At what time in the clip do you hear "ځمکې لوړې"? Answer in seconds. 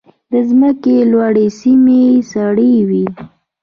0.49-1.47